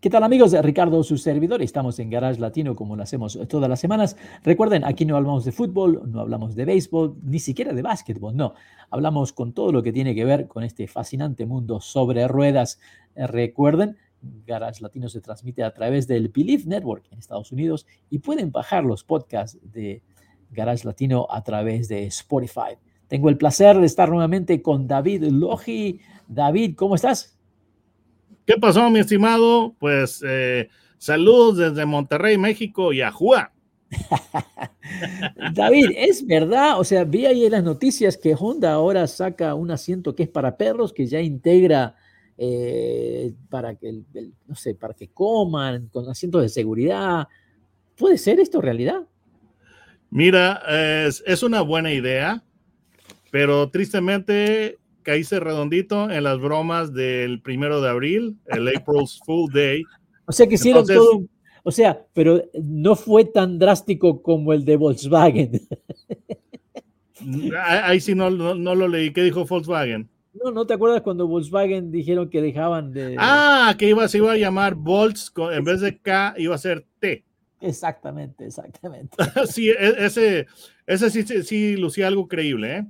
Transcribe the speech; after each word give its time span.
¿Qué 0.00 0.08
tal 0.08 0.22
amigos? 0.24 0.54
Ricardo, 0.62 1.02
su 1.02 1.18
servidor. 1.18 1.60
Estamos 1.60 1.98
en 1.98 2.08
Garage 2.08 2.40
Latino 2.40 2.74
como 2.74 2.96
lo 2.96 3.02
hacemos 3.02 3.38
todas 3.50 3.68
las 3.68 3.80
semanas. 3.80 4.16
Recuerden, 4.42 4.82
aquí 4.82 5.04
no 5.04 5.14
hablamos 5.14 5.44
de 5.44 5.52
fútbol, 5.52 6.10
no 6.10 6.20
hablamos 6.20 6.54
de 6.54 6.64
béisbol, 6.64 7.16
ni 7.22 7.38
siquiera 7.38 7.74
de 7.74 7.82
básquetbol, 7.82 8.34
no. 8.34 8.54
Hablamos 8.88 9.34
con 9.34 9.52
todo 9.52 9.72
lo 9.72 9.82
que 9.82 9.92
tiene 9.92 10.14
que 10.14 10.24
ver 10.24 10.48
con 10.48 10.64
este 10.64 10.86
fascinante 10.86 11.44
mundo 11.44 11.82
sobre 11.82 12.26
ruedas. 12.28 12.80
Recuerden, 13.14 13.98
Garage 14.46 14.80
Latino 14.80 15.10
se 15.10 15.20
transmite 15.20 15.64
a 15.64 15.74
través 15.74 16.08
del 16.08 16.28
Believe 16.28 16.64
Network 16.64 17.04
en 17.10 17.18
Estados 17.18 17.52
Unidos 17.52 17.86
y 18.08 18.20
pueden 18.20 18.50
bajar 18.50 18.84
los 18.84 19.04
podcasts 19.04 19.58
de 19.62 20.00
Garage 20.50 20.86
Latino 20.86 21.26
a 21.28 21.44
través 21.44 21.88
de 21.88 22.06
Spotify. 22.06 22.78
Tengo 23.06 23.28
el 23.28 23.36
placer 23.36 23.78
de 23.78 23.84
estar 23.84 24.08
nuevamente 24.08 24.62
con 24.62 24.88
David 24.88 25.24
Logi. 25.24 26.00
David, 26.26 26.74
¿cómo 26.74 26.94
estás? 26.94 27.38
¿Qué 28.52 28.58
pasó, 28.58 28.90
mi 28.90 28.98
estimado? 28.98 29.76
Pues 29.78 30.24
eh, 30.26 30.68
saludos 30.98 31.56
desde 31.56 31.86
Monterrey, 31.86 32.36
México 32.36 32.92
y 32.92 33.00
Ajúa. 33.00 33.52
David, 35.54 35.92
es 35.94 36.26
verdad, 36.26 36.80
o 36.80 36.82
sea, 36.82 37.04
vi 37.04 37.26
ahí 37.26 37.44
en 37.44 37.52
las 37.52 37.62
noticias 37.62 38.16
que 38.16 38.34
Honda 38.36 38.72
ahora 38.72 39.06
saca 39.06 39.54
un 39.54 39.70
asiento 39.70 40.16
que 40.16 40.24
es 40.24 40.28
para 40.28 40.56
perros, 40.56 40.92
que 40.92 41.06
ya 41.06 41.20
integra 41.20 41.94
eh, 42.36 43.34
para 43.48 43.76
que, 43.76 44.02
no 44.48 44.56
sé, 44.56 44.74
para 44.74 44.94
que 44.94 45.10
coman, 45.10 45.86
con 45.86 46.08
asientos 46.08 46.42
de 46.42 46.48
seguridad. 46.48 47.28
¿Puede 47.96 48.18
ser 48.18 48.40
esto 48.40 48.60
realidad? 48.60 49.06
Mira, 50.10 50.60
es, 51.06 51.22
es 51.24 51.44
una 51.44 51.60
buena 51.60 51.92
idea, 51.92 52.42
pero 53.30 53.70
tristemente 53.70 54.79
caíse 55.02 55.40
redondito 55.40 56.10
en 56.10 56.24
las 56.24 56.38
bromas 56.38 56.92
del 56.92 57.40
primero 57.40 57.80
de 57.80 57.90
abril, 57.90 58.36
el 58.46 58.68
April's 58.68 59.20
Fool 59.24 59.50
Day. 59.52 59.82
O 60.26 60.32
sea 60.32 60.46
que 60.46 60.54
hicieron 60.54 60.86
todo, 60.86 61.24
o 61.62 61.70
sea, 61.70 62.04
pero 62.12 62.42
no 62.62 62.96
fue 62.96 63.24
tan 63.24 63.58
drástico 63.58 64.22
como 64.22 64.52
el 64.52 64.64
de 64.64 64.76
Volkswagen. 64.76 65.60
Ahí 67.84 68.00
sí 68.00 68.14
no, 68.14 68.30
no, 68.30 68.74
lo 68.74 68.88
leí. 68.88 69.12
¿Qué 69.12 69.22
dijo 69.22 69.44
Volkswagen? 69.44 70.08
No, 70.32 70.50
¿no 70.52 70.66
te 70.66 70.74
acuerdas 70.74 71.02
cuando 71.02 71.26
Volkswagen 71.26 71.90
dijeron 71.90 72.30
que 72.30 72.40
dejaban 72.40 72.92
de... 72.92 73.16
Ah, 73.18 73.74
que 73.78 73.88
iba, 73.88 74.06
se 74.08 74.18
iba 74.18 74.32
a 74.32 74.36
llamar 74.36 74.74
Volts, 74.74 75.32
en 75.52 75.64
vez 75.64 75.80
de 75.80 75.98
K 75.98 76.34
iba 76.38 76.54
a 76.54 76.58
ser 76.58 76.86
T. 76.98 77.24
Exactamente, 77.60 78.46
exactamente. 78.46 79.16
sí, 79.46 79.68
e, 79.68 80.06
ese, 80.06 80.46
ese 80.86 81.10
sí, 81.10 81.42
sí 81.42 81.76
lucía 81.76 82.06
algo 82.06 82.26
creíble, 82.26 82.78
¿eh? 82.78 82.86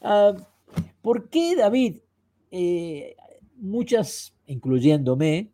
Ah, 0.00 0.34
¿Por 1.00 1.28
qué, 1.28 1.56
David? 1.56 1.96
Eh, 2.50 3.16
muchas, 3.56 4.34
incluyéndome, 4.46 5.50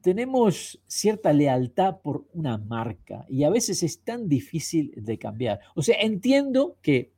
tenemos 0.00 0.80
cierta 0.86 1.32
lealtad 1.32 2.00
por 2.00 2.26
una 2.32 2.56
marca 2.56 3.26
y 3.28 3.44
a 3.44 3.50
veces 3.50 3.82
es 3.82 4.02
tan 4.02 4.28
difícil 4.28 4.92
de 4.96 5.18
cambiar. 5.18 5.60
O 5.74 5.82
sea, 5.82 5.96
entiendo 6.00 6.76
que 6.82 7.12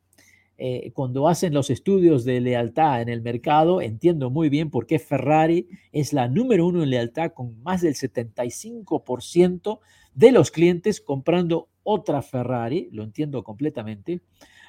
eh, 0.58 0.92
cuando 0.92 1.28
hacen 1.28 1.54
los 1.54 1.70
estudios 1.70 2.24
de 2.24 2.40
lealtad 2.40 3.02
en 3.02 3.08
el 3.08 3.22
mercado, 3.22 3.80
entiendo 3.80 4.30
muy 4.30 4.48
bien 4.48 4.70
por 4.70 4.86
qué 4.86 4.98
Ferrari 4.98 5.68
es 5.92 6.12
la 6.12 6.28
número 6.28 6.66
uno 6.66 6.82
en 6.82 6.90
lealtad 6.90 7.32
con 7.32 7.62
más 7.62 7.82
del 7.82 7.94
75% 7.94 9.80
de 10.14 10.32
los 10.32 10.50
clientes 10.50 11.00
comprando 11.00 11.68
otra 11.84 12.22
Ferrari, 12.22 12.88
lo 12.92 13.02
entiendo 13.02 13.42
completamente. 13.42 14.20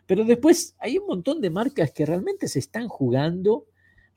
Pero 0.06 0.26
después 0.26 0.76
hay 0.80 0.98
un 0.98 1.08
montón 1.08 1.42
de 1.42 1.50
marcas 1.50 1.92
que 1.92 2.06
realmente 2.06 2.48
se 2.48 2.60
están 2.60 2.88
jugando 2.88 3.66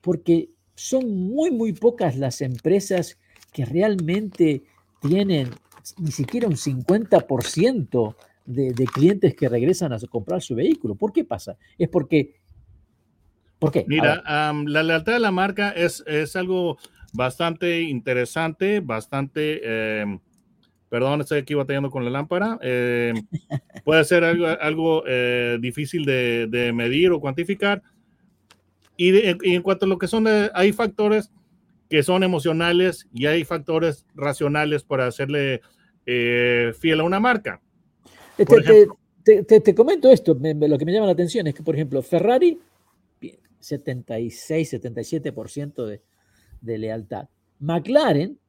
porque 0.01 0.49
son 0.75 1.09
muy, 1.09 1.51
muy 1.51 1.73
pocas 1.73 2.17
las 2.17 2.41
empresas 2.41 3.17
que 3.51 3.65
realmente 3.65 4.63
tienen 5.01 5.49
ni 5.97 6.11
siquiera 6.11 6.47
un 6.47 6.55
50% 6.55 8.15
de, 8.45 8.73
de, 8.73 8.85
clientes 8.85 9.35
que 9.35 9.49
regresan 9.49 9.93
a 9.93 9.99
comprar 9.99 10.41
su 10.41 10.55
vehículo. 10.55 10.95
¿Por 10.95 11.13
qué 11.13 11.23
pasa? 11.23 11.57
Es 11.77 11.89
porque... 11.89 12.35
¿Por 13.59 13.71
qué? 13.71 13.85
Mira, 13.87 14.21
la 14.25 14.83
lealtad 14.83 15.13
de 15.13 15.19
la 15.19 15.31
marca 15.31 15.71
es, 15.71 16.03
es 16.05 16.35
algo 16.35 16.77
bastante 17.13 17.81
interesante, 17.81 18.81
bastante... 18.81 20.01
Em, 20.01 20.19
Perdón, 20.89 21.21
estoy 21.21 21.39
aquí 21.39 21.53
batallando 21.53 21.91
con 21.91 22.05
la 22.05 22.09
lámpara. 22.09 22.57
Eh, 22.61 23.13
puede 23.83 24.03
ser 24.05 24.23
algo, 24.23 24.47
algo 24.47 25.03
eh, 25.05 25.57
difícil 25.59 26.05
de, 26.05 26.71
medir 26.73 27.11
o 27.11 27.19
cuantificar. 27.19 27.81
Y, 28.95 29.11
en 29.25 29.61
cuanto 29.61 29.85
a 29.85 29.89
lo 29.89 29.97
que 29.97 30.07
son, 30.07 30.27
eh, 30.27 30.49
hay 30.53 30.71
factores 30.71 31.29
que 31.89 32.03
son 32.03 32.23
emocionales 32.23 33.07
y 33.13 33.25
hay 33.25 33.43
factores 33.43 34.05
racionales 34.15 34.83
para 34.83 35.07
hacerle 35.07 35.61
fiel 36.05 37.01
a 37.01 37.03
una 37.03 37.19
marca. 37.19 37.61
Te, 38.37 39.43
te, 39.43 39.75
comento 39.75 40.09
esto, 40.09 40.37
lo 40.41 40.77
que 40.77 40.85
me 40.85 40.93
llama 40.93 41.07
la 41.07 41.11
atención 41.11 41.47
es 41.47 41.53
que, 41.53 41.63
por 41.63 41.75
ejemplo, 41.75 42.01
Ferrari, 42.01 42.59
76, 43.59 44.73
77% 44.73 45.85
de, 45.85 46.01
de 46.61 46.77
lealtad. 46.77 47.27
McLaren, 47.59 48.39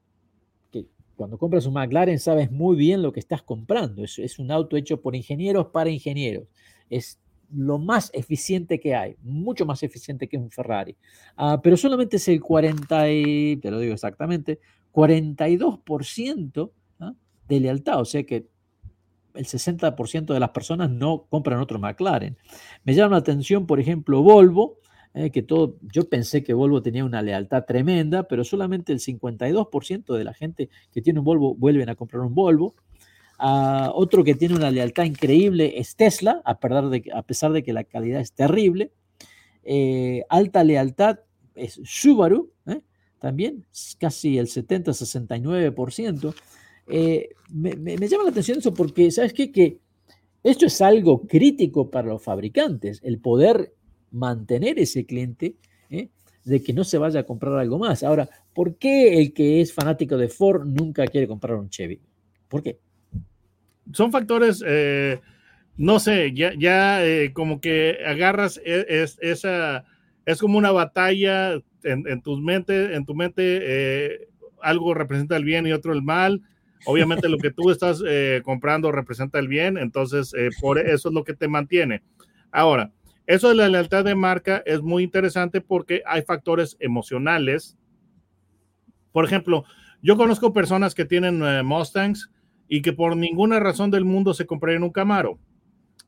cuando 1.18 1.36
compras 1.36 1.66
un 1.66 1.74
McLaren 1.74 2.20
sabes 2.20 2.50
muy 2.52 2.76
bien 2.76 3.02
lo 3.02 3.12
que 3.12 3.18
estás 3.18 3.42
comprando. 3.42 4.04
Es, 4.04 4.38
un 4.38 4.52
auto 4.52 4.76
hecho 4.76 5.02
por 5.02 5.16
ingenieros 5.16 5.66
para 5.66 5.90
ingenieros. 5.90 6.44
Es 6.88 7.18
lo 7.52 7.78
más 7.78 8.10
eficiente 8.14 8.78
que 8.78 8.94
hay, 8.94 9.16
mucho 9.22 9.66
más 9.66 9.82
eficiente 9.82 10.28
que 10.28 10.38
un 10.38 10.50
Ferrari. 10.50 10.96
Ah, 11.36 11.60
pero 11.60 11.76
solamente 11.76 12.18
es 12.18 12.28
el 12.28 12.40
40, 12.40 13.10
y, 13.10 13.56
te 13.56 13.70
lo 13.70 13.80
digo 13.80 13.94
exactamente, 13.94 14.60
42% 14.92 16.70
¿ah? 17.00 17.14
de 17.48 17.60
lealtad. 17.60 18.00
O 18.00 18.04
sea 18.04 18.22
que 18.22 18.46
el 19.34 19.44
60% 19.44 20.32
de 20.32 20.40
las 20.40 20.50
personas 20.50 20.88
no 20.88 21.26
compran 21.28 21.58
otro 21.58 21.80
McLaren. 21.80 22.38
Me 22.84 22.94
llama 22.94 23.16
la 23.16 23.18
atención, 23.18 23.66
por 23.66 23.80
ejemplo, 23.80 24.22
Volvo, 24.22 24.78
eh, 25.14 25.30
que 25.30 25.42
todo, 25.42 25.76
yo 25.92 26.08
pensé 26.08 26.44
que 26.44 26.54
Volvo 26.54 26.82
tenía 26.82 27.04
una 27.04 27.22
lealtad 27.22 27.64
tremenda, 27.64 28.28
pero 28.28 28.44
solamente 28.44 28.92
el 28.92 29.00
52% 29.00 30.16
de 30.16 30.24
la 30.24 30.34
gente 30.34 30.68
que 30.92 31.02
tiene 31.02 31.18
un 31.20 31.24
Volvo 31.24 31.54
vuelven 31.54 31.88
a 31.88 31.94
comprar 31.94 32.22
un 32.22 32.34
Volvo. 32.34 32.74
Ah, 33.38 33.90
otro 33.94 34.24
que 34.24 34.34
tiene 34.34 34.54
una 34.54 34.70
lealtad 34.70 35.04
increíble 35.04 35.78
es 35.78 35.96
Tesla, 35.96 36.42
a, 36.44 36.54
de, 36.88 37.04
a 37.14 37.22
pesar 37.22 37.52
de 37.52 37.62
que 37.62 37.72
la 37.72 37.84
calidad 37.84 38.20
es 38.20 38.32
terrible. 38.32 38.92
Eh, 39.64 40.24
alta 40.28 40.62
lealtad 40.64 41.20
es 41.54 41.80
Subaru, 41.84 42.52
¿eh? 42.66 42.80
también 43.18 43.64
casi 43.98 44.38
el 44.38 44.46
70-69%. 44.46 46.34
Me, 47.50 47.76
me, 47.76 47.96
me, 47.96 48.08
llama 48.08 48.24
la 48.24 48.30
atención 48.30 48.58
eso 48.58 48.74
porque, 48.74 49.10
¿sabes 49.10 49.32
qué? 49.32 49.50
Que 49.50 49.78
esto 50.42 50.66
es 50.66 50.80
algo 50.80 51.26
crítico 51.26 51.90
para 51.90 52.08
los 52.08 52.22
fabricantes, 52.22 53.00
el 53.02 53.18
poder 53.18 53.74
mantener 54.10 54.78
ese 54.78 55.06
cliente 55.06 55.56
¿eh? 55.90 56.08
de 56.44 56.62
que 56.62 56.72
no 56.72 56.84
se 56.84 56.98
vaya 56.98 57.20
a 57.20 57.26
comprar 57.26 57.54
algo 57.58 57.78
más. 57.78 58.02
Ahora, 58.02 58.28
¿por 58.54 58.76
qué 58.76 59.20
el 59.20 59.32
que 59.32 59.60
es 59.60 59.72
fanático 59.72 60.16
de 60.16 60.28
Ford 60.28 60.66
nunca 60.66 61.06
quiere 61.06 61.28
comprar 61.28 61.56
un 61.56 61.68
Chevy? 61.68 62.00
¿Por 62.48 62.62
qué? 62.62 62.78
Son 63.92 64.12
factores, 64.12 64.62
eh, 64.66 65.20
no 65.76 65.98
sé, 65.98 66.32
ya, 66.34 66.52
ya 66.58 67.04
eh, 67.06 67.32
como 67.32 67.60
que 67.60 67.98
agarras 68.06 68.60
e, 68.64 68.86
es, 68.88 69.18
esa, 69.20 69.84
es 70.26 70.38
como 70.38 70.58
una 70.58 70.72
batalla 70.72 71.54
en, 71.82 72.06
en 72.06 72.22
tu 72.22 72.36
mente, 72.38 72.94
en 72.94 73.04
tu 73.04 73.14
mente 73.14 74.28
algo 74.60 74.92
representa 74.92 75.36
el 75.36 75.44
bien 75.44 75.66
y 75.66 75.72
otro 75.72 75.92
el 75.92 76.02
mal. 76.02 76.42
Obviamente 76.84 77.28
lo 77.28 77.38
que 77.38 77.50
tú 77.50 77.70
estás 77.70 78.02
comprando 78.42 78.92
representa 78.92 79.38
el 79.38 79.48
bien, 79.48 79.78
entonces 79.78 80.32
por 80.60 80.78
eso 80.78 81.08
es 81.08 81.14
lo 81.14 81.24
que 81.24 81.34
te 81.34 81.48
mantiene. 81.48 82.02
Ahora, 82.50 82.92
eso 83.28 83.50
de 83.50 83.56
la 83.56 83.68
lealtad 83.68 84.06
de 84.06 84.14
marca 84.14 84.62
es 84.64 84.80
muy 84.80 85.02
interesante 85.02 85.60
porque 85.60 86.02
hay 86.06 86.22
factores 86.22 86.78
emocionales. 86.80 87.76
Por 89.12 89.26
ejemplo, 89.26 89.66
yo 90.00 90.16
conozco 90.16 90.54
personas 90.54 90.94
que 90.94 91.04
tienen 91.04 91.42
eh, 91.42 91.62
Mustangs 91.62 92.30
y 92.68 92.80
que 92.80 92.94
por 92.94 93.18
ninguna 93.18 93.60
razón 93.60 93.90
del 93.90 94.06
mundo 94.06 94.32
se 94.32 94.46
comprarían 94.46 94.82
un 94.82 94.92
Camaro. 94.92 95.38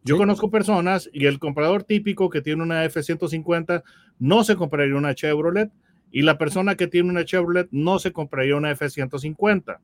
Yo 0.03 0.17
conozco 0.17 0.51
personas 0.51 1.11
y 1.13 1.27
el 1.27 1.39
comprador 1.39 1.85
típico 1.85 2.31
que 2.31 2.41
tiene 2.41 2.63
una 2.63 2.87
F-150 2.87 3.83
no 4.19 4.43
se 4.43 4.57
compraría 4.57 4.97
una 4.97 5.15
Chevrolet 5.15 5.71
y 6.11 6.23
la 6.23 6.39
persona 6.39 6.75
que 6.75 6.87
tiene 6.87 7.11
una 7.11 7.27
Chevrolet 7.27 7.69
no 7.71 7.99
se 7.99 8.13
compraría 8.13 8.57
una 8.57 8.71
F-150. 8.71 9.79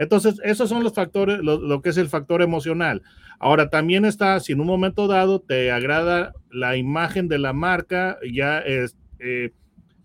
Entonces, 0.00 0.40
esos 0.42 0.70
son 0.70 0.82
los 0.82 0.94
factores, 0.94 1.40
lo, 1.42 1.82
que 1.82 1.90
es 1.90 1.98
el 1.98 2.08
factor 2.08 2.40
emocional. 2.40 3.02
Ahora, 3.38 3.68
también 3.68 4.06
está, 4.06 4.40
si 4.40 4.52
en 4.54 4.60
un 4.62 4.66
momento 4.66 5.06
dado 5.06 5.42
te 5.42 5.70
agrada 5.70 6.32
la 6.50 6.78
imagen 6.78 7.28
de 7.28 7.38
la 7.38 7.52
marca, 7.52 8.16
ya 8.32 8.60
es, 8.60 8.96
eh, 9.18 9.52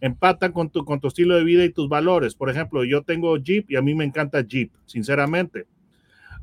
empata 0.01 0.51
con 0.51 0.69
tu, 0.69 0.83
estilo 1.07 1.37
de 1.37 1.45
vida 1.45 1.63
y 1.63 1.69
tus 1.69 1.87
valores. 1.87 2.35
Por 2.35 2.49
ejemplo, 2.49 2.83
yo 2.83 3.03
tengo 3.03 3.37
Jeep 3.37 3.71
y 3.71 3.77
a 3.77 3.81
mí 3.81 3.95
me 3.95 4.03
encanta 4.03 4.41
Jeep, 4.41 4.69
sinceramente. 4.85 5.65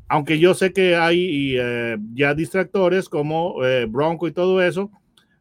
Aunque 0.08 0.38
yo 0.38 0.54
sé 0.54 0.72
que 0.72 0.96
hay 0.96 1.54
eh, 1.58 1.99
ya 2.14 2.32
distractores 2.32 3.10
como 3.10 3.62
eh, 3.66 3.84
Bronco 3.84 4.26
y 4.28 4.32
todo 4.32 4.62
eso, 4.62 4.90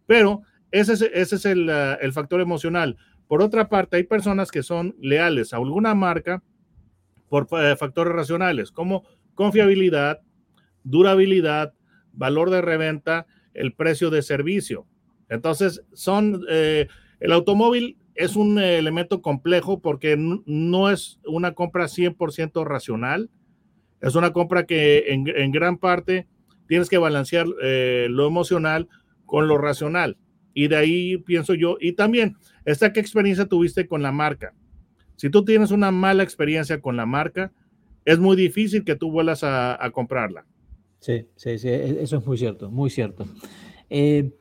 pero 0.05 0.41
ese 0.71 1.09
es, 1.13 1.45
el 1.45 2.11
factor 2.11 2.41
emocional. 2.41 2.97
Por 3.29 3.41
otra 3.41 3.69
parte, 3.69 3.95
hay 3.95 4.03
personas 4.03 4.51
que 4.51 4.63
son 4.63 4.97
leales 4.99 5.53
a 5.53 5.57
alguna 5.57 5.95
marca 5.95 6.43
por 7.31 7.43
uh, 7.43 7.77
factores 7.77 8.13
racionales, 8.13 8.73
como 8.73 9.05
confiabilidad, 9.35 10.19
durabilidad, 10.83 11.73
valor 12.11 12.49
de 12.49 12.59
reventa, 12.59 13.25
el 13.53 13.71
precio 13.71 14.09
de 14.09 14.21
servicio. 14.21 14.85
Entonces, 15.29 15.81
son, 15.93 16.43
eh, 16.49 16.89
el 17.21 17.31
automóvil 17.31 17.97
es 18.15 18.35
un 18.35 18.59
elemento 18.59 19.21
complejo 19.21 19.79
porque 19.79 20.17
no 20.17 20.89
es 20.89 21.21
una 21.25 21.53
compra 21.53 21.85
100% 21.85 22.65
racional, 22.65 23.29
es 24.01 24.15
una 24.15 24.33
compra 24.33 24.65
que 24.65 25.13
en, 25.13 25.25
en 25.29 25.53
gran 25.53 25.77
parte 25.77 26.27
tienes 26.67 26.89
que 26.89 26.97
balancear 26.97 27.45
eh, 27.63 28.07
lo 28.09 28.27
emocional 28.27 28.89
con 29.25 29.47
lo 29.47 29.57
racional. 29.57 30.17
Y 30.53 30.67
de 30.67 30.75
ahí 30.75 31.17
pienso 31.19 31.53
yo, 31.53 31.77
y 31.79 31.93
también, 31.93 32.35
esta 32.65 32.91
qué 32.91 32.99
experiencia 32.99 33.45
tuviste 33.45 33.87
con 33.87 34.01
la 34.01 34.11
marca. 34.11 34.53
Si 35.21 35.29
tú 35.29 35.45
tienes 35.45 35.69
una 35.69 35.91
mala 35.91 36.23
experiencia 36.23 36.81
con 36.81 36.97
la 36.97 37.05
marca, 37.05 37.51
es 38.05 38.17
muy 38.17 38.35
difícil 38.35 38.83
que 38.83 38.95
tú 38.95 39.11
vuelvas 39.11 39.43
a, 39.43 39.77
comprarla. 39.93 40.47
Sí, 40.99 41.27
sí, 41.35 41.59
sí, 41.59 41.67
e, 41.67 42.01
eso 42.01 42.17
es 42.17 42.25
muy 42.25 42.39
cierto, 42.39 42.71
muy 42.71 42.89
cierto. 42.89 43.27
Eh, 43.91 44.31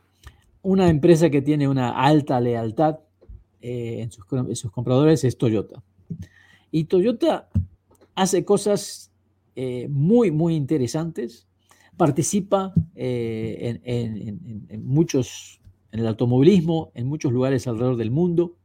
una 0.63 0.89
empresa 0.89 1.29
que 1.29 1.43
tiene 1.43 1.69
una 1.69 1.91
alta 1.91 2.41
lealtad 2.41 3.01
eh, 3.61 4.01
en, 4.01 4.11
sus, 4.11 4.71
compradores 4.71 5.23
es 5.25 5.37
Toyota. 5.37 5.83
Y 6.71 6.85
Toyota 6.85 7.51
hace 8.15 8.47
cosas 8.47 9.13
eh, 9.57 9.87
muy, 9.91 10.31
muy 10.31 10.55
interesantes. 10.55 11.47
Participa 11.99 12.73
en, 12.95 14.41
muchos 14.83 15.61
en 15.93 16.01
el 16.01 16.07
automovilismo 16.07 16.91
en 16.95 17.07
muchos 17.07 17.33
lugares 17.33 17.67
alrededor 17.67 17.99
del 17.99 18.11
mundo. 18.11 18.57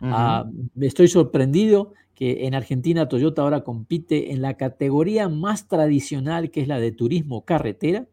Uh 0.00 0.06
-huh. 0.06 0.46
uh, 0.46 0.84
estoy 0.84 1.08
sorprendido 1.08 1.94
que 2.14 2.46
en 2.46 2.54
Argentina 2.54 3.08
Toyota 3.08 3.42
ahora 3.42 3.62
compite 3.62 4.32
en 4.32 4.42
la 4.42 4.54
categoría 4.54 5.28
más 5.28 5.68
tradicional 5.68 6.50
que 6.50 6.60
es 6.60 6.68
la 6.68 6.80
de 6.80 6.90
turismo 6.90 7.44
carretera. 7.44 8.06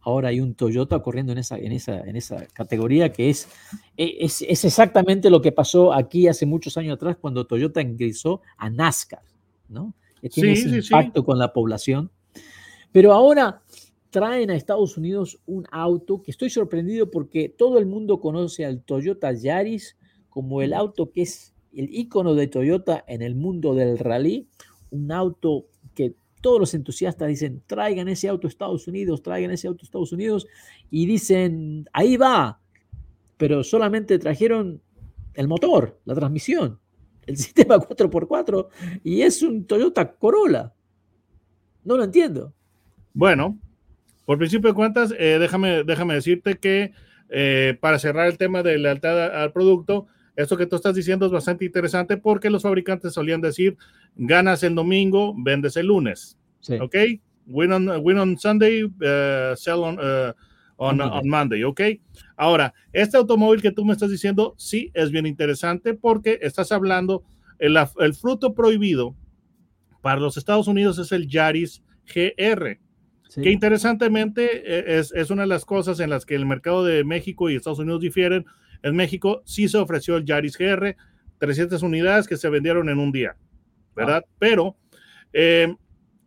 Ahora 0.00 0.28
hay 0.28 0.40
un 0.40 0.54
Toyota 0.54 1.02
corriendo 1.02 1.32
en 1.32 1.38
esa, 1.38 1.58
en 1.58 1.72
esa, 1.72 2.00
en 2.00 2.14
esa 2.14 2.46
categoría 2.52 3.12
que 3.12 3.30
es, 3.30 3.48
es, 3.96 4.42
es 4.42 4.64
exactamente 4.64 5.28
lo 5.28 5.42
que 5.42 5.50
pasó 5.50 5.92
aquí 5.92 6.28
hace 6.28 6.46
muchos 6.46 6.76
años 6.76 6.94
atrás 6.94 7.16
cuando 7.20 7.46
Toyota 7.46 7.82
ingresó 7.82 8.42
a 8.56 8.70
NASCAR, 8.70 9.22
¿no? 9.68 9.92
Tiene 10.20 10.54
sí, 10.54 10.62
ese 10.62 10.82
sí, 10.82 10.94
impacto 10.94 11.20
sí. 11.20 11.26
con 11.26 11.38
la 11.38 11.52
población. 11.52 12.10
Pero 12.92 13.12
ahora 13.12 13.62
traen 14.10 14.50
a 14.50 14.56
Estados 14.56 14.96
Unidos 14.96 15.40
un 15.46 15.66
auto 15.70 16.22
que 16.22 16.30
estoy 16.30 16.50
sorprendido 16.50 17.10
porque 17.10 17.48
todo 17.48 17.78
el 17.78 17.86
mundo 17.86 18.20
conoce 18.20 18.64
al 18.64 18.82
Toyota 18.82 19.32
Yaris 19.32 19.96
como 20.38 20.62
el 20.62 20.72
auto 20.72 21.10
que 21.10 21.22
es 21.22 21.52
el 21.72 21.92
icono 21.92 22.36
de 22.36 22.46
Toyota 22.46 23.04
en 23.08 23.22
el 23.22 23.34
mundo 23.34 23.74
del 23.74 23.98
rally, 23.98 24.46
un 24.90 25.10
auto 25.10 25.66
que 25.96 26.14
todos 26.40 26.60
los 26.60 26.74
entusiastas 26.74 27.26
dicen, 27.26 27.60
traigan 27.66 28.06
ese 28.06 28.28
auto 28.28 28.46
a 28.46 28.50
Estados 28.50 28.86
Unidos, 28.86 29.20
traigan 29.20 29.50
ese 29.50 29.66
auto 29.66 29.82
a 29.82 29.86
Estados 29.86 30.12
Unidos, 30.12 30.46
y 30.92 31.06
dicen, 31.06 31.86
ahí 31.92 32.16
va, 32.16 32.60
pero 33.36 33.64
solamente 33.64 34.16
trajeron 34.20 34.80
el 35.34 35.48
motor, 35.48 35.98
la 36.04 36.14
transmisión, 36.14 36.78
el 37.26 37.36
sistema 37.36 37.78
4x4, 37.78 38.68
y 39.02 39.22
es 39.22 39.42
un 39.42 39.64
Toyota 39.64 40.12
Corolla. 40.12 40.72
No 41.82 41.96
lo 41.96 42.04
entiendo. 42.04 42.54
Bueno, 43.12 43.58
por 44.24 44.38
principio 44.38 44.70
de 44.70 44.76
cuentas, 44.76 45.12
eh, 45.18 45.38
déjame, 45.40 45.82
déjame 45.82 46.14
decirte 46.14 46.58
que 46.58 46.92
eh, 47.28 47.76
para 47.80 47.98
cerrar 47.98 48.28
el 48.28 48.38
tema 48.38 48.62
de 48.62 48.78
lealtad 48.78 49.42
al 49.42 49.52
producto, 49.52 50.06
esto 50.38 50.56
que 50.56 50.66
tú 50.66 50.76
estás 50.76 50.94
diciendo 50.94 51.26
es 51.26 51.32
bastante 51.32 51.64
interesante 51.64 52.16
porque 52.16 52.48
los 52.48 52.62
fabricantes 52.62 53.12
solían 53.12 53.40
decir, 53.40 53.76
ganas 54.14 54.62
el 54.62 54.76
domingo, 54.76 55.34
vendes 55.36 55.76
el 55.76 55.86
lunes. 55.86 56.38
Sí. 56.60 56.74
¿Ok? 56.74 56.94
Win 57.48 57.72
on, 57.72 57.88
win 58.04 58.18
on 58.18 58.38
Sunday, 58.38 58.84
uh, 58.84 59.56
sell 59.56 59.82
on, 59.82 59.98
uh, 59.98 60.32
on, 60.76 61.00
on, 61.00 61.28
Monday. 61.28 61.64
¿Ok? 61.64 61.80
Ahora, 62.36 62.72
este 62.92 63.16
automóvil 63.16 63.60
que 63.60 63.72
tú 63.72 63.84
me 63.84 63.92
estás 63.92 64.10
diciendo, 64.10 64.54
sí, 64.56 64.92
es 64.94 65.10
bien 65.10 65.26
interesante 65.26 65.94
porque 65.94 66.38
estás 66.40 66.70
hablando, 66.70 67.24
el, 67.58 67.76
el 67.98 68.14
fruto 68.14 68.54
prohibido 68.54 69.16
para 70.02 70.20
los 70.20 70.36
Estados 70.36 70.68
Unidos 70.68 71.00
es 71.00 71.10
el 71.10 71.26
Yaris 71.26 71.82
GR. 72.14 72.78
Sí. 73.28 73.42
Que 73.42 73.50
interesantemente 73.50 74.62
e, 74.64 75.00
es, 75.00 75.12
es, 75.12 75.30
una 75.30 75.42
de 75.42 75.48
las 75.48 75.64
cosas 75.64 75.98
en 75.98 76.10
las 76.10 76.24
que 76.24 76.36
el 76.36 76.46
mercado 76.46 76.84
de 76.84 77.02
México 77.02 77.50
y 77.50 77.56
Estados 77.56 77.80
Unidos 77.80 78.02
difieren. 78.02 78.46
En 78.82 78.96
México 78.96 79.42
sí 79.44 79.68
se 79.68 79.78
ofreció 79.78 80.16
el 80.16 80.24
Yaris 80.24 80.56
GR, 80.56 80.96
300 81.38 81.82
unidades 81.82 82.26
que 82.26 82.36
se 82.36 82.48
vendieron 82.48 82.88
en 82.88 82.98
un 82.98 83.12
día, 83.12 83.36
¿verdad? 83.94 84.24
Ah. 84.24 84.30
Pero 84.38 84.76
eh, 85.32 85.74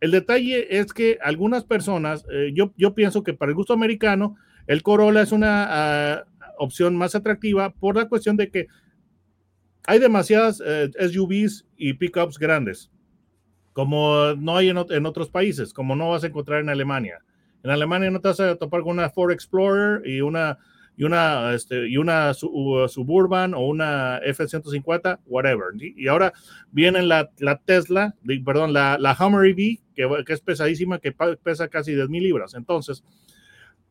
el 0.00 0.10
detalle 0.10 0.78
es 0.78 0.92
que 0.92 1.18
algunas 1.22 1.64
personas, 1.64 2.24
eh, 2.32 2.52
yo, 2.54 2.72
yo 2.76 2.94
pienso 2.94 3.22
que 3.22 3.34
para 3.34 3.50
el 3.50 3.56
gusto 3.56 3.72
americano, 3.72 4.36
el 4.66 4.82
Corolla 4.82 5.22
es 5.22 5.32
una 5.32 6.24
uh, 6.28 6.64
opción 6.64 6.96
más 6.96 7.14
atractiva 7.14 7.74
por 7.74 7.96
la 7.96 8.08
cuestión 8.08 8.36
de 8.36 8.50
que 8.50 8.68
hay 9.86 9.98
demasiadas 9.98 10.60
uh, 10.60 10.64
eh, 10.64 11.08
SUVs 11.08 11.66
y 11.76 11.94
pickups 11.94 12.38
grandes 12.38 12.90
como 13.72 14.34
no 14.34 14.56
hay 14.56 14.68
en, 14.68 14.76
en, 14.76 15.06
otros 15.06 15.30
países, 15.30 15.72
como 15.72 15.96
no 15.96 16.10
vas 16.10 16.24
a 16.24 16.26
encontrar 16.26 16.60
en 16.60 16.68
Alemania. 16.68 17.22
En 17.62 17.70
Alemania 17.70 18.10
no 18.10 18.20
te 18.20 18.28
vas 18.28 18.40
a 18.40 18.56
topar 18.56 18.82
con 18.82 18.92
una 18.92 19.10
Ford 19.10 19.32
Explorer 19.32 20.06
y 20.06 20.20
una, 20.20 20.58
y 20.96 21.04
una, 21.04 21.54
este, 21.54 21.88
y 21.88 21.96
una 21.96 22.34
Suburban 22.34 23.54
o 23.54 23.60
una 23.66 24.18
F-150, 24.18 25.20
whatever. 25.26 25.68
Y 25.80 26.06
ahora 26.08 26.32
viene 26.70 27.02
la, 27.02 27.30
la 27.38 27.56
Tesla, 27.58 28.14
perdón, 28.44 28.72
la, 28.72 28.98
la 28.98 29.16
Hummer 29.18 29.46
EV, 29.46 29.80
que, 29.94 30.24
que, 30.26 30.32
es 30.32 30.40
pesadísima, 30.40 30.98
que 30.98 31.12
pesa 31.42 31.68
casi 31.68 31.94
10 31.94 32.08
mil 32.08 32.22
libras. 32.22 32.54
Entonces, 32.54 33.02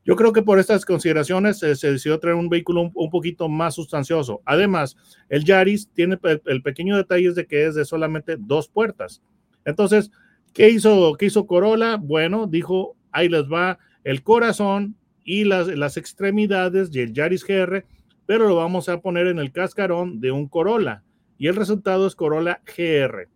yo 0.04 0.16
creo 0.16 0.34
que 0.34 0.42
por 0.42 0.60
estas 0.60 0.86
consideraciones 0.86 1.62
eh, 1.64 1.76
se 1.76 1.92
decidió 1.92 2.20
traer 2.20 2.36
un 2.36 2.50
vehículo 2.50 2.82
un, 2.82 2.92
un, 2.94 3.10
poquito 3.10 3.50
más 3.50 3.76
sustancioso. 3.76 4.42
Además, 4.46 4.96
el 5.30 5.44
Yaris 5.44 5.90
tiene 5.94 6.18
el, 6.24 6.42
el 6.46 6.62
pequeño 6.62 6.98
detalle 6.98 7.32
de 7.34 7.46
que 7.46 7.66
es 7.66 7.76
de 7.76 7.86
solamente 7.86 8.36
dos 8.40 8.68
puertas. 8.68 9.22
Entonces, 9.66 10.12
¿qué 10.54 10.70
hizo, 10.70 11.14
qué 11.18 11.28
hizo 11.28 11.46
Corolla? 11.46 11.98
Bueno, 11.98 12.48
dijo, 12.48 12.96
ahí 13.12 13.30
les 13.30 13.44
va 13.44 13.78
el 14.04 14.24
corazón 14.24 14.96
y 15.24 15.44
las, 15.44 15.68
las 15.68 15.98
extremidades 15.98 16.92
del 16.92 17.14
Yaris 17.14 17.46
GR, 17.46 17.86
pero 18.26 18.48
lo 18.48 18.56
vamos 18.56 18.90
a 18.90 19.02
poner 19.02 19.28
en 19.28 19.40
el 19.40 19.52
cascarón 19.52 20.20
de 20.20 20.32
un 20.32 20.48
Corolla. 20.48 21.04
Y 21.38 21.48
el 21.48 21.56
resultado 21.56 22.08
es 22.08 22.16
Corolla 22.16 22.62
GR, 22.66 23.28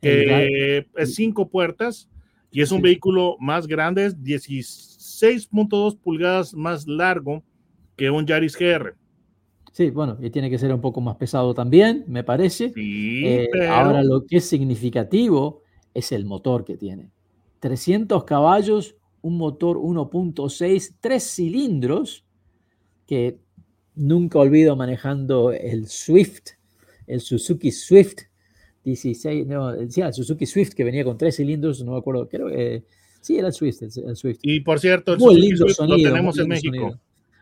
que 0.00 0.86
es 0.96 1.14
cinco 1.14 1.48
puertas 1.48 2.08
y 2.50 2.62
es 2.62 2.72
un 2.72 2.78
sí. 2.78 2.82
vehículo 2.82 3.36
más 3.38 3.66
grande, 3.66 4.06
es 4.06 4.18
16.2 4.18 5.98
pulgadas 5.98 6.54
más 6.54 6.86
largo 6.86 7.42
que 7.96 8.10
un 8.10 8.26
Yaris 8.26 8.56
GR. 8.56 8.94
Sí, 9.72 9.90
bueno, 9.90 10.18
y 10.20 10.30
tiene 10.30 10.50
que 10.50 10.58
ser 10.58 10.74
un 10.74 10.80
poco 10.80 11.00
más 11.00 11.16
pesado 11.16 11.54
también, 11.54 12.04
me 12.08 12.24
parece. 12.24 12.72
Sí, 12.72 13.22
eh, 13.24 13.48
pero... 13.52 13.72
Ahora 13.72 14.02
lo 14.02 14.26
que 14.26 14.38
es 14.38 14.48
significativo 14.48 15.62
es 15.94 16.10
el 16.12 16.24
motor 16.24 16.64
que 16.64 16.76
tiene. 16.76 17.10
300 17.60 18.24
caballos, 18.24 18.96
un 19.22 19.36
motor 19.36 19.76
1.6, 19.76 20.96
tres 21.00 21.24
cilindros, 21.24 22.24
que 23.06 23.38
nunca 23.94 24.38
olvido 24.38 24.76
manejando 24.76 25.52
el 25.52 25.88
Swift, 25.88 26.50
el 27.06 27.20
Suzuki 27.20 27.72
Swift 27.72 28.18
16, 28.84 29.46
no, 29.46 29.72
decía 29.72 30.06
el 30.06 30.14
Suzuki 30.14 30.46
Swift 30.46 30.74
que 30.74 30.84
venía 30.84 31.04
con 31.04 31.18
tres 31.18 31.36
cilindros, 31.36 31.82
no 31.84 31.92
me 31.92 31.98
acuerdo, 31.98 32.28
creo 32.28 32.48
que 32.48 32.76
eh, 32.76 32.84
sí 33.20 33.36
era 33.38 33.48
el 33.48 33.52
Swift, 33.52 33.82
el, 33.82 33.90
el, 34.08 34.16
Swift. 34.16 34.38
Y 34.42 34.60
por 34.60 34.80
cierto, 34.80 35.12
el 35.12 35.18
muy 35.18 35.34
Suzuki 35.34 35.46
lindo 35.48 35.64
Swift 35.64 35.76
sonido, 35.76 35.98
lo 35.98 36.04
tenemos 36.04 36.38
en 36.38 36.48
México. 36.48 36.74
Sonido 36.74 37.00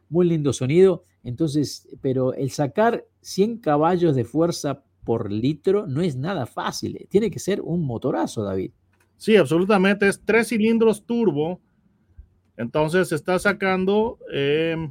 muy 0.08 0.28
lindo 0.28 0.52
sonido. 0.52 1.02
Entonces, 1.22 1.88
pero 2.00 2.34
el 2.34 2.50
sacar 2.50 3.04
100 3.20 3.58
caballos 3.58 4.16
de 4.16 4.24
fuerza 4.24 4.82
por 5.04 5.32
litro 5.32 5.86
no 5.86 6.02
es 6.02 6.16
nada 6.16 6.46
fácil. 6.46 6.96
eh, 6.96 7.06
Tiene 7.08 7.30
que 7.30 7.38
ser 7.38 7.60
un 7.60 7.84
motorazo, 7.84 8.42
David. 8.42 8.72
Sí, 9.16 9.36
absolutamente. 9.36 10.08
Es 10.08 10.20
tres 10.24 10.48
cilindros 10.48 11.04
turbo. 11.04 11.60
Entonces 12.58 13.12
está 13.12 13.38
sacando. 13.38 14.18
Eh, 14.32 14.90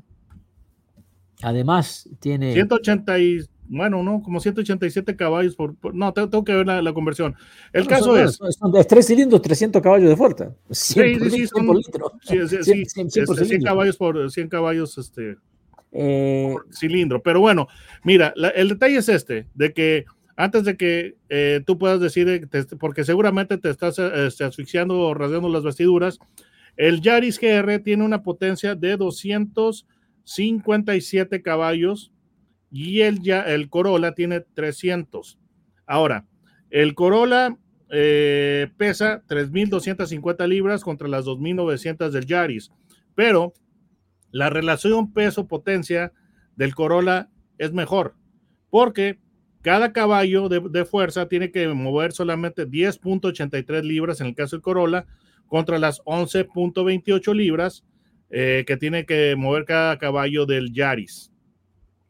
Además, 1.43 2.09
tiene. 2.19 2.53
180 2.53 3.19
y, 3.19 3.41
bueno, 3.67 4.01
no, 4.01 4.23
como 4.23 4.39
187 4.39 5.15
caballos 5.15 5.55
por, 5.55 5.75
no, 5.93 6.13
tengo, 6.13 6.43
que 6.43 6.53
ver 6.53 6.65
la, 6.65 6.93
conversión. 6.93 7.35
El 7.73 7.85
caso 7.85 8.17
es... 8.17 8.39
Son, 8.57 8.71
de 8.71 8.83
tres 8.85 9.05
cilindros, 9.05 9.41
300 9.41 9.81
caballos 9.81 10.09
de 10.09 10.15
fuerza. 10.15 10.55
Sí, 10.71 11.15
sí, 11.19 11.29
sí, 11.29 11.47
son, 11.47 11.81
Sí, 12.21 12.63
sí, 12.63 12.85
100, 12.85 13.61
caballos 13.61 13.97
por 13.97 14.31
100 14.31 14.47
caballos 14.47 14.97
este, 14.97 15.37
eh, 15.91 16.49
por 16.53 16.73
cilindro. 16.73 17.21
Pero 17.21 17.41
bueno, 17.41 17.67
mira, 18.03 18.33
el 18.55 18.69
detalle 18.69 18.97
es 18.97 19.09
este, 19.09 19.45
de 19.53 19.73
que 19.73 20.05
antes 20.37 20.63
de 20.63 20.77
que 20.77 21.15
eh, 21.29 21.61
tú 21.65 21.77
puedas 21.77 21.99
decir, 21.99 22.29
eh, 22.29 22.47
porque 22.79 23.03
seguramente 23.03 23.57
te 23.57 23.69
estás 23.69 23.99
este, 23.99 24.45
asfixiando 24.45 24.99
o 24.99 25.13
rasgando 25.13 25.49
las 25.49 25.63
vestiduras, 25.63 26.19
el 26.77 27.01
Yaris 27.01 27.37
GR 27.39 27.79
tiene 27.79 28.05
una 28.05 28.23
potencia 28.23 28.75
de 28.75 28.95
257 28.95 31.41
caballos 31.41 32.13
y 32.71 33.01
el, 33.01 33.29
el 33.29 33.69
Corolla 33.69 34.13
tiene 34.13 34.39
300. 34.41 35.37
Ahora, 35.85 36.25
el 36.69 36.95
Corolla 36.95 37.57
eh, 37.89 38.69
pesa 38.77 39.23
3.250 39.27 40.47
libras 40.47 40.83
contra 40.83 41.07
las 41.07 41.25
2.900 41.25 42.09
del 42.09 42.25
Yaris, 42.25 42.71
pero 43.15 43.53
la 44.31 44.49
relación 44.49 45.13
peso-potencia 45.13 46.11
del 46.55 46.75
Corolla 46.75 47.29
es 47.57 47.71
mejor, 47.71 48.15
porque 48.69 49.19
cada 49.61 49.93
caballo 49.93 50.49
de, 50.49 50.85
fuerza 50.85 51.27
tiene 51.27 51.51
que 51.51 51.67
mover 51.69 52.11
solamente 52.11 52.67
10.83 52.67 53.81
libras 53.83 54.21
en 54.21 54.27
el 54.27 54.35
caso 54.35 54.55
del 54.55 54.63
Corolla, 54.63 55.05
contra 55.47 55.79
las 55.79 56.01
11.28 56.03 57.33
libras 57.33 57.83
eh, 58.29 58.63
que 58.67 58.77
tiene 58.77 59.05
que 59.05 59.35
mover 59.37 59.65
cada 59.65 59.97
caballo 59.97 60.45
del 60.45 60.73
Yaris. 60.73 61.31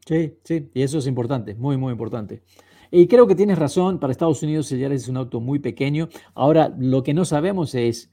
Sí, 0.06 0.34
sí, 0.42 0.68
y 0.74 0.82
eso 0.82 0.98
es 0.98 1.06
importante, 1.06 1.54
muy, 1.54 1.76
muy 1.76 1.92
importante. 1.92 2.42
Y 2.90 3.06
creo 3.06 3.26
que 3.26 3.34
tienes 3.34 3.58
razón, 3.58 3.98
para 4.00 4.10
Estados 4.10 4.42
Unidos 4.42 4.72
el 4.72 4.80
Yaris 4.80 5.02
es 5.02 5.08
un 5.08 5.18
auto 5.18 5.40
muy 5.40 5.58
pequeño. 5.58 6.08
Ahora, 6.34 6.74
lo 6.78 7.02
que 7.02 7.12
no 7.12 7.24
sabemos 7.24 7.74
es 7.74 8.10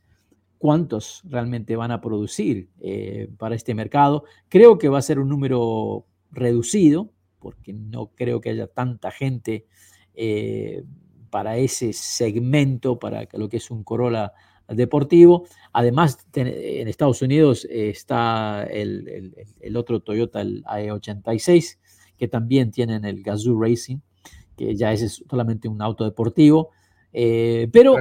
cuántos 0.58 1.22
realmente 1.26 1.76
van 1.76 1.92
a 1.92 2.02
producir 2.02 2.70
eh, 2.82 3.30
para 3.38 3.56
este 3.56 3.74
mercado. 3.74 4.26
Creo 4.50 4.78
que 4.78 4.90
va 4.90 5.00
a 5.00 5.02
ser 5.04 5.20
un 5.20 5.30
número 5.30 6.06
reducido, 6.32 7.12
porque 7.40 7.72
no 7.74 8.08
creo 8.16 8.42
que 8.42 8.50
haya 8.50 8.68
tanta 8.68 9.12
gente 9.12 9.66
eh, 10.14 10.84
para 11.30 11.58
ese 11.58 11.94
segmento, 11.94 13.00
para 13.00 13.28
lo 13.34 13.50
que 13.50 13.58
es 13.58 13.72
un 13.72 13.84
Corolla 13.84 14.34
deportivo. 14.68 15.46
Además, 15.74 16.18
en 16.34 16.88
Estados 16.88 17.22
Unidos 17.22 17.68
está 17.70 18.64
el, 18.64 19.36
otro 19.76 20.00
Toyota, 20.00 20.42
el 20.42 20.64
AE86, 20.64 21.78
que 22.18 22.28
también 22.28 22.72
tienen 22.72 23.06
el 23.06 23.22
Gazoo 23.24 23.62
Racing, 23.62 23.98
que 24.58 24.76
ya 24.76 24.94
es 24.94 25.24
solamente 25.30 25.68
un 25.68 25.82
auto 25.82 26.04
deportivo. 26.04 26.72
Eh, 27.14 27.70
pero 27.72 27.96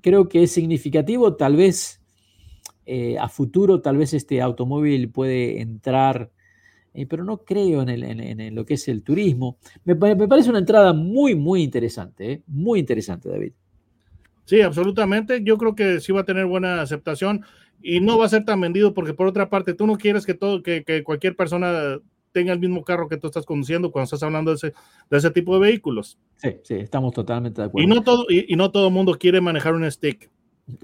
creo 0.00 0.28
que 0.28 0.44
es 0.44 0.52
significativo, 0.52 1.34
tal 1.34 1.56
vez 1.56 2.00
eh, 2.86 3.18
a 3.18 3.28
futuro, 3.28 3.80
tal 3.80 3.96
vez 3.96 4.14
este 4.14 4.40
automóvil 4.40 5.10
puede 5.10 5.60
entrar, 5.60 6.30
eh, 6.94 7.06
pero 7.06 7.24
no 7.24 7.38
creo 7.38 7.82
en, 7.82 8.54
lo 8.54 8.64
que 8.64 8.74
es 8.74 8.86
el 8.86 9.02
turismo. 9.02 9.58
Me, 9.84 9.96
me, 9.96 10.28
parece 10.28 10.50
una 10.50 10.60
entrada 10.60 10.92
muy, 10.92 11.34
muy 11.34 11.64
interesante, 11.64 12.44
muy 12.46 12.78
interesante, 12.78 13.28
David. 13.28 13.52
Sí, 14.46 14.60
absolutamente. 14.60 15.42
Yo 15.42 15.58
creo 15.58 15.74
que 15.74 16.00
sí 16.00 16.12
va 16.12 16.22
a 16.22 16.24
tener 16.24 16.46
buena 16.46 16.80
aceptación 16.80 17.44
y 17.82 18.00
no 18.00 18.16
va 18.16 18.26
a 18.26 18.30
ser 18.30 18.44
tan 18.44 18.60
vendido 18.60 18.94
porque 18.94 19.12
por 19.12 19.26
otra 19.26 19.50
parte 19.50 19.74
tú 19.74 19.86
no 19.86 19.98
quieres 19.98 20.24
que 20.24 20.34
todo 20.34 20.62
que, 20.62 21.02
cualquier 21.04 21.36
persona 21.36 21.98
tenga 22.32 22.52
el 22.52 22.60
mismo 22.60 22.84
carro 22.84 23.08
que 23.08 23.16
tú 23.16 23.26
estás 23.26 23.44
conduciendo 23.44 23.90
cuando 23.90 24.04
estás 24.04 24.22
hablando 24.22 24.52
de 24.52 24.56
ese, 24.56 24.72
de 25.10 25.18
ese 25.18 25.30
tipo 25.30 25.54
de 25.54 25.60
vehículos. 25.60 26.18
Sí, 26.36 26.56
sí, 26.62 26.74
estamos 26.74 27.12
totalmente 27.12 27.60
de 27.60 27.66
acuerdo. 27.66 27.84
Y 27.84 27.92
no 27.92 28.02
todo 28.02 28.26
y, 28.28 28.54
no 28.56 28.70
todo 28.70 28.90
mundo 28.90 29.18
quiere 29.18 29.40
manejar 29.40 29.74
un 29.74 29.90
stick. 29.90 30.30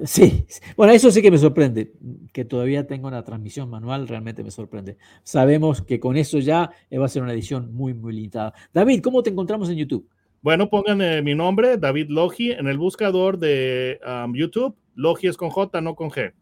Sí, 0.04 0.45
bueno, 0.76 0.92
eso 0.92 1.11
sí 1.11 1.23
que 1.23 1.31
me 1.31 1.38
sorprende, 1.38 1.92
que 2.33 2.45
todavía 2.45 2.87
tenga 2.87 3.09
una 3.09 3.25
transmisión 3.25 3.69
manual, 3.69 4.07
realmente 4.07 4.45
me 4.45 4.50
sorprende. 4.50 4.97
Sabemos 5.25 5.83
que 5.83 5.99
con 5.99 6.16
eso 6.16 6.38
ya 6.38 6.71
va 6.97 7.04
a 7.04 7.09
ser 7.09 7.23
una 7.23 7.33
edición 7.33 7.75
muy, 7.75 7.95
muy 7.95 8.12
limitada. 8.12 8.54
David, 8.73 9.00
¿cómo 9.02 9.23
te 9.23 9.31
encontramos 9.31 9.69
en 9.71 9.76
YouTube? 9.76 10.09
Bueno, 10.43 10.69
pongan 10.69 11.01
eh, 11.01 11.23
mi 11.23 11.37
nombre, 11.37 11.79
David 11.79 12.09
Logi, 12.09 12.51
en 12.51 12.67
el 12.67 12.77
buscador 12.77 13.39
de 13.39 14.01
um, 14.05 14.35
YouTube. 14.35 14.75
Logi 14.97 15.29
es 15.29 15.37
con 15.37 15.51
J, 15.51 15.81
no 15.81 15.95
con 15.95 16.11
G. 16.11 16.33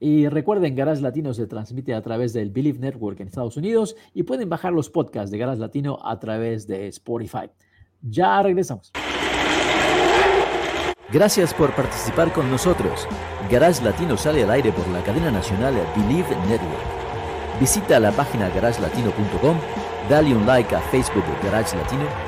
Y 0.00 0.26
recuerden, 0.26 0.74
Garage 0.74 1.00
Latino 1.00 1.32
se 1.32 1.46
transmite 1.46 1.94
a 1.94 2.02
través 2.02 2.32
del 2.32 2.50
Believe 2.50 2.80
Network 2.80 3.20
en 3.20 3.28
Estados 3.28 3.56
Unidos 3.56 3.94
y 4.12 4.24
pueden 4.24 4.48
bajar 4.48 4.72
los 4.72 4.90
podcasts 4.90 5.30
de 5.30 5.38
Garage 5.38 5.60
Latino 5.60 6.00
a 6.02 6.18
través 6.18 6.66
de 6.66 6.88
Spotify. 6.88 7.48
Ya 8.02 8.42
regresamos. 8.42 8.90
Gracias 11.12 11.54
por 11.54 11.70
participar 11.76 12.32
con 12.32 12.50
nosotros. 12.50 13.06
Garage 13.48 13.84
Latino 13.84 14.16
sale 14.16 14.42
al 14.42 14.50
aire 14.50 14.72
por 14.72 14.88
la 14.88 15.00
cadena 15.04 15.30
nacional 15.30 15.76
Believe 15.94 16.36
Network. 16.48 17.60
Visita 17.60 18.00
la 18.00 18.10
página 18.10 18.48
garagelatino.com, 18.48 19.56
dale 20.10 20.34
un 20.34 20.44
like 20.44 20.74
a 20.74 20.80
Facebook 20.80 21.24
Garage 21.44 21.76
Latino 21.76 22.27